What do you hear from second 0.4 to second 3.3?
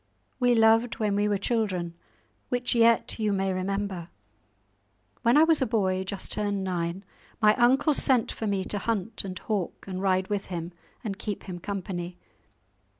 loved when we were children, which yet